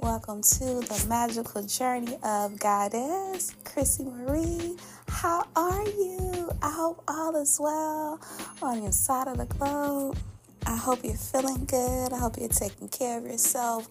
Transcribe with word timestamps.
Welcome 0.00 0.42
to 0.42 0.64
the 0.64 1.06
magical 1.08 1.60
journey 1.64 2.16
of 2.22 2.60
Goddess, 2.60 3.52
Chrissy 3.64 4.04
Marie. 4.04 4.76
How 5.08 5.44
are 5.56 5.84
you? 5.84 6.52
I 6.62 6.70
hope 6.70 7.02
all 7.08 7.34
is 7.34 7.58
well 7.60 8.20
on 8.62 8.84
your 8.84 8.92
side 8.92 9.26
of 9.26 9.38
the 9.38 9.46
globe. 9.46 10.16
I 10.64 10.76
hope 10.76 11.00
you're 11.02 11.14
feeling 11.14 11.64
good. 11.64 12.12
I 12.12 12.18
hope 12.18 12.36
you're 12.38 12.48
taking 12.48 12.88
care 12.88 13.18
of 13.18 13.24
yourself, 13.24 13.88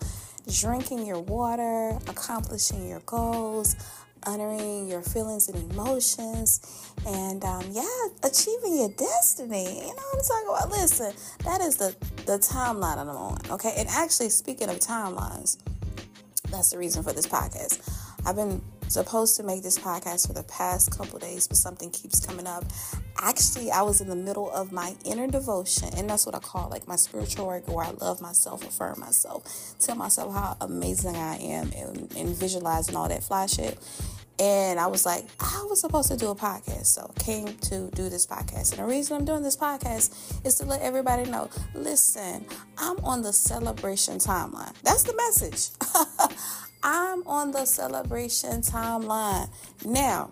drinking 0.50 1.06
your 1.06 1.20
water, 1.20 2.00
accomplishing 2.08 2.88
your 2.88 3.02
goals, 3.02 3.76
honoring 4.26 4.88
your 4.88 5.02
feelings 5.02 5.50
and 5.50 5.72
emotions, 5.74 6.62
and 7.06 7.44
um, 7.44 7.66
yeah, 7.72 8.08
achieving 8.24 8.78
your 8.78 8.90
destiny. 8.92 9.66
You 9.66 9.88
know 9.88 10.04
what 10.14 10.16
I'm 10.16 10.24
talking 10.24 10.48
about? 10.48 10.70
Listen, 10.70 11.14
that 11.44 11.60
is 11.60 11.76
the 11.76 11.94
the 12.26 12.40
timeline 12.40 12.98
I'm 12.98 13.10
on. 13.10 13.40
Okay, 13.52 13.74
and 13.76 13.90
actually, 13.90 14.30
speaking 14.30 14.70
of 14.70 14.80
timelines, 14.80 15.58
that's 16.50 16.72
the 16.72 16.78
reason 16.78 17.04
for 17.04 17.14
this 17.14 17.28
podcast. 17.28 17.82
I've 18.26 18.36
been 18.36 18.62
supposed 18.90 19.38
to 19.38 19.44
make 19.44 19.64
this 19.64 19.78
podcast 19.78 20.28
for 20.28 20.34
the 20.34 20.44
past 20.44 20.98
couple 20.98 21.20
days, 21.20 21.48
but 21.48 21.58
something 21.58 21.90
keeps 21.92 22.26
coming 22.26 22.48
up. 22.48 22.64
Actually, 23.20 23.72
I 23.72 23.82
was 23.82 24.02
in 24.02 24.10
the 24.10 24.16
middle 24.16 24.50
of 24.52 24.72
my 24.72 24.96
inner 25.06 25.28
devotion, 25.28 25.90
and 25.96 26.10
that's 26.10 26.26
what 26.26 26.36
I 26.36 26.40
call 26.40 26.70
like 26.70 26.88
my 26.88 26.96
spiritual 26.96 27.48
work 27.48 27.68
where 27.68 27.86
I 27.86 27.92
love 27.92 28.22
myself, 28.22 28.66
affirm 28.68 29.00
myself, 29.00 29.76
tell 29.80 29.96
myself 29.96 30.34
how 30.34 30.58
amazing 30.62 31.16
I 31.16 31.38
am, 31.38 31.72
and, 31.76 32.36
visualize 32.38 32.88
and 32.88 32.98
all 32.98 33.08
that 33.10 33.24
fly 33.24 33.46
shit. 33.46 33.78
And 34.40 34.80
I 34.80 34.86
was 34.86 35.06
like, 35.06 35.26
I 35.40 35.66
was 35.68 35.82
supposed 35.82 36.12
to 36.12 36.18
do 36.18 36.30
a 36.30 36.36
podcast. 36.36 36.86
So 36.88 37.12
came 37.20 37.48
to 37.48 37.90
do 37.96 38.08
this 38.08 38.28
podcast. 38.28 38.72
And 38.72 38.80
the 38.80 38.86
reason 38.86 39.18
I'm 39.18 39.26
doing 39.26 39.42
this 39.42 39.58
podcast 39.58 40.46
is 40.46 40.56
to 40.56 40.66
let 40.66 40.82
everybody 40.82 41.30
know 41.30 41.50
listen, 41.74 42.46
I'm 42.78 43.04
on 43.04 43.24
the 43.24 43.34
celebration 43.34 44.20
timeline. 44.20 44.74
That's 44.84 45.04
the 45.04 45.16
message. 45.16 45.70
I'm 46.84 47.26
on 47.28 47.52
the 47.52 47.66
celebration 47.66 48.62
timeline. 48.62 49.50
Now, 49.86 50.32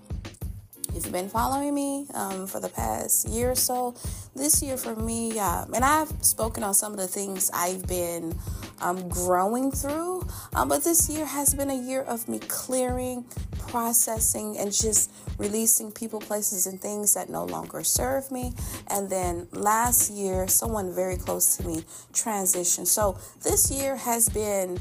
if 0.95 1.03
you've 1.03 1.11
been 1.11 1.27
following 1.27 1.75
me 1.75 2.07
um, 2.13 2.47
for 2.47 2.61
the 2.61 2.69
past 2.69 3.27
year 3.27 3.51
or 3.51 3.55
so, 3.55 3.95
this 4.33 4.63
year 4.63 4.77
for 4.77 4.95
me, 4.95 5.37
and 5.37 5.83
I've 5.83 6.11
spoken 6.23 6.63
on 6.63 6.73
some 6.73 6.93
of 6.93 6.99
the 6.99 7.07
things 7.07 7.51
I've 7.53 7.85
been 7.85 8.33
um, 8.79 9.09
growing 9.09 9.71
through, 9.71 10.25
um, 10.53 10.69
but 10.69 10.85
this 10.85 11.09
year 11.09 11.25
has 11.25 11.53
been 11.53 11.69
a 11.69 11.75
year 11.75 12.01
of 12.01 12.29
me 12.29 12.39
clearing, 12.39 13.25
processing, 13.57 14.57
and 14.57 14.71
just 14.71 15.11
releasing 15.37 15.91
people, 15.91 16.21
places, 16.21 16.65
and 16.65 16.79
things 16.79 17.13
that 17.13 17.29
no 17.29 17.43
longer 17.43 17.83
serve 17.83 18.31
me. 18.31 18.53
And 18.87 19.09
then 19.09 19.47
last 19.51 20.11
year, 20.11 20.47
someone 20.47 20.93
very 20.95 21.17
close 21.17 21.57
to 21.57 21.67
me 21.67 21.83
transitioned. 22.13 22.87
So 22.87 23.17
this 23.43 23.69
year 23.69 23.97
has 23.97 24.29
been 24.29 24.79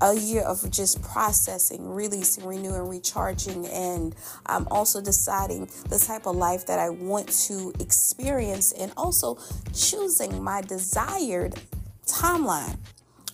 a 0.00 0.14
year 0.14 0.42
of 0.42 0.70
just 0.70 1.02
processing, 1.02 1.88
releasing, 1.88 2.44
renewing, 2.44 2.88
recharging, 2.88 3.66
and 3.66 4.14
I'm 4.46 4.68
also 4.70 5.00
deciding 5.00 5.70
the 5.88 5.98
type 5.98 6.26
of 6.26 6.36
life 6.36 6.66
that 6.66 6.78
I 6.78 6.90
want 6.90 7.28
to 7.46 7.72
experience 7.80 8.72
and 8.72 8.92
also 8.96 9.38
choosing 9.74 10.42
my 10.42 10.60
desired 10.60 11.60
timeline. 12.06 12.78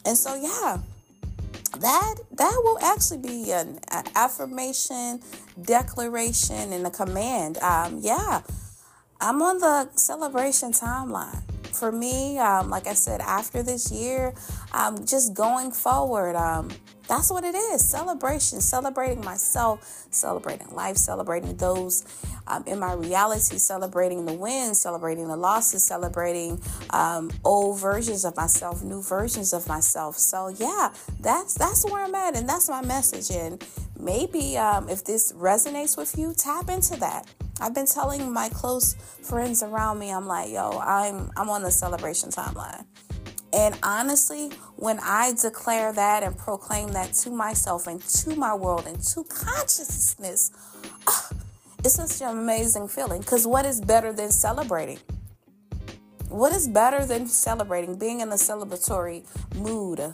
And 0.07 0.17
so, 0.17 0.35
yeah, 0.35 0.79
that 1.79 2.15
that 2.33 2.61
will 2.63 2.79
actually 2.81 3.19
be 3.19 3.53
an, 3.53 3.79
an 3.91 4.05
affirmation, 4.15 5.21
declaration, 5.61 6.73
and 6.73 6.87
a 6.87 6.91
command. 6.91 7.59
Um, 7.59 7.99
yeah, 8.01 8.43
I'm 9.21 9.43
on 9.43 9.59
the 9.59 9.89
celebration 9.97 10.73
timeline 10.73 11.43
for 11.75 11.93
me, 11.93 12.39
um, 12.39 12.71
like 12.71 12.87
I 12.87 12.95
said, 12.95 13.21
after 13.21 13.63
this 13.63 13.91
year, 13.91 14.35
um, 14.73 15.05
just 15.05 15.35
going 15.35 15.73
forward, 15.73 16.37
um, 16.37 16.71
that's 17.07 17.31
what 17.31 17.45
it 17.45 17.55
is 17.55 17.89
celebration, 17.89 18.61
celebrating 18.61 19.25
myself, 19.25 20.07
celebrating 20.11 20.69
life, 20.75 20.97
celebrating 20.97 21.57
those 21.57 22.05
um, 22.47 22.65
in 22.67 22.79
my 22.79 22.93
reality, 22.95 23.59
celebrating 23.59 24.27
the 24.27 24.35
wins, 24.35 24.81
celebrating 24.81 25.29
the 25.29 25.37
losses, 25.37 25.85
celebrating 25.85 26.61
um, 26.91 27.31
old 27.45 27.81
versions 27.81 28.25
of 28.25 28.37
myself, 28.37 28.83
new 28.83 29.03
versions 29.03 29.53
of 29.53 29.67
myself. 29.69 30.17
So, 30.19 30.49
yeah, 30.49 30.93
that's, 31.21 31.55
that's 31.55 31.85
where 31.85 32.05
I'm 32.05 32.15
at, 32.15 32.37
and 32.37 32.49
that's 32.49 32.69
my 32.69 32.83
message. 32.83 33.35
And 33.35 33.65
maybe 33.99 34.57
um, 34.57 34.89
if 34.89 35.05
this 35.05 35.33
resonates 35.33 35.97
with 35.97 36.17
you, 36.19 36.35
tap 36.35 36.69
into 36.69 36.99
that. 37.01 37.27
I've 37.61 37.75
been 37.75 37.87
telling 37.87 38.33
my 38.33 38.49
close 38.49 38.95
friends 39.23 39.63
around 39.63 39.99
me, 39.99 40.11
I'm 40.11 40.27
like, 40.27 40.51
yo, 40.51 40.71
I'm 40.71 41.31
I'm 41.37 41.49
on 41.49 41.63
the 41.63 41.71
celebration 41.71 42.31
timeline. 42.31 42.85
And 43.55 43.79
honestly, 43.85 44.49
when 44.75 44.99
I 45.01 45.33
declare 45.41 45.93
that 45.93 46.25
and 46.25 46.37
proclaim 46.37 46.89
that 46.89 47.13
to 47.15 47.31
myself 47.31 47.87
and 47.87 48.03
to 48.03 48.35
my 48.35 48.53
world 48.53 48.87
and 48.89 49.01
to 49.01 49.23
consciousness, 49.25 50.51
it's 51.85 51.95
such 51.95 52.21
an 52.21 52.37
amazing 52.37 52.89
feeling. 52.89 53.21
Because 53.21 53.47
what 53.47 53.65
is 53.65 53.81
better 53.81 54.13
than 54.13 54.33
celebrating? 54.33 54.99
What 56.31 56.53
is 56.53 56.67
better 56.67 57.07
than 57.07 57.29
celebrating? 57.29 57.97
Being 57.97 58.21
in 58.21 58.29
a 58.31 58.35
celebratory 58.35 59.25
mood. 59.55 60.13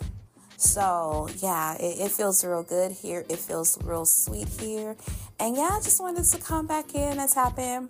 So, 0.58 1.30
yeah, 1.38 1.76
it, 1.76 1.98
it, 1.98 2.10
feels 2.10 2.44
real 2.44 2.62
good 2.62 2.92
here. 2.92 3.24
It 3.30 3.38
feels 3.38 3.78
real 3.82 4.04
sweet 4.04 4.48
here. 4.48 4.94
And 5.38 5.56
yeah, 5.56 5.70
I 5.72 5.80
just 5.82 5.98
wanted 5.98 6.24
to 6.24 6.38
come 6.38 6.66
back 6.66 6.94
in 6.94 7.18
and 7.18 7.30
tap 7.30 7.58
in. 7.58 7.88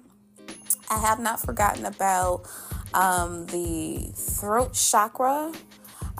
I 0.88 0.98
have 0.98 1.18
not 1.18 1.40
forgotten 1.40 1.86
about 1.86 2.46
um, 2.94 3.46
the 3.46 4.10
throat 4.14 4.74
chakra 4.74 5.52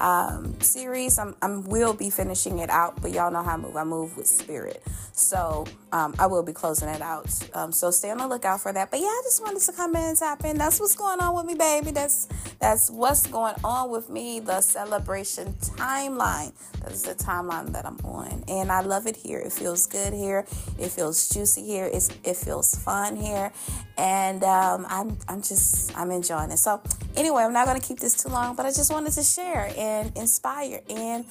um, 0.01 0.59
series. 0.61 1.19
I'm, 1.19 1.37
I 1.43 1.49
will 1.49 1.93
be 1.93 2.11
finishing 2.11 2.59
it 2.59 2.71
out, 2.71 3.01
but 3.01 3.13
y'all 3.13 3.31
know 3.31 3.43
how 3.43 3.55
I 3.55 3.57
move. 3.57 3.77
I 3.77 3.85
move 3.85 4.17
with 4.17 4.27
spirit. 4.27 4.83
So 5.13 5.67
um, 5.93 6.15
I 6.19 6.27
will 6.27 6.43
be 6.43 6.53
closing 6.53 6.89
it 6.89 7.03
out. 7.03 7.31
Um, 7.55 7.73
so 7.73 7.91
stay 7.91 8.11
on 8.11 8.19
the 8.19 8.27
lookout 8.27 8.61
for 8.61 8.73
that. 8.73 8.91
But 8.91 9.01
yeah, 9.01 9.07
I 9.07 9.21
just 9.25 9.43
wanted 9.43 9.61
to 9.63 9.73
come 9.73 9.95
in 9.95 10.03
and 10.03 10.19
tap 10.19 10.45
in. 10.45 10.57
That's 10.57 10.81
what's 10.81 10.97
going 10.97 11.21
on 11.21 11.37
with 11.37 11.45
me, 11.45 11.55
baby. 11.55 11.91
That's 11.91 12.29
that's 12.59 12.91
what's 12.91 13.27
going 13.27 13.55
on 13.63 13.91
with 13.91 14.09
me. 14.09 14.41
The 14.41 14.61
celebration 14.61 15.55
timeline. 15.61 16.53
That's 16.81 17.03
the 17.03 17.15
timeline 17.15 17.73
that 17.73 17.85
I'm 17.85 17.99
on, 18.05 18.45
and 18.49 18.73
I 18.73 18.81
love 18.81 19.07
it 19.07 19.17
here. 19.17 19.39
It 19.39 19.53
feels 19.53 19.87
good 19.87 20.15
here. 20.15 20.47
It 20.79 20.91
feels 20.91 21.29
juicy 21.29 21.63
here. 21.63 21.91
It's, 21.93 22.09
it 22.25 22.37
feels 22.37 22.75
fun 22.75 23.17
here, 23.17 23.53
and 23.99 24.43
um, 24.43 24.87
I'm 24.89 25.19
I'm 25.29 25.43
just 25.43 25.97
I'm 25.99 26.11
enjoying 26.11 26.51
it. 26.51 26.59
So 26.59 26.81
anyway, 27.21 27.43
I'm 27.43 27.53
not 27.53 27.67
gonna 27.67 27.81
keep 27.81 28.01
this 28.01 28.15
too 28.21 28.31
long, 28.31 28.57
but 28.57 28.67
I 28.67 28.71
just 28.71 28.91
wanted 28.91 29.13
to 29.13 29.23
share 29.23 29.71
and 29.77 30.17
inspire 30.17 30.81
and 30.89 31.25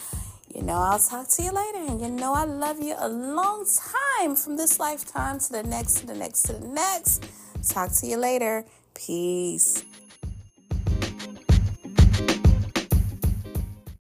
you 0.54 0.64
know, 0.64 0.74
I'll 0.74 1.00
talk 1.00 1.28
to 1.30 1.44
you 1.44 1.52
later. 1.52 1.92
And 1.92 2.02
you 2.02 2.10
know, 2.10 2.34
I 2.34 2.46
love 2.46 2.82
you 2.82 2.96
a 2.98 3.08
long 3.08 3.66
time 4.18 4.36
from 4.36 4.58
this 4.58 4.80
lifetime 4.80 5.40
to 5.40 5.52
the 5.52 5.64
next, 5.64 5.96
to 6.00 6.08
the 6.08 6.16
next, 6.16 6.44
to 6.44 6.54
the 6.54 6.68
next. 6.68 7.26
Talk 7.68 7.92
to 8.00 8.08
you 8.08 8.18
later. 8.18 8.66
Peace. 8.96 9.84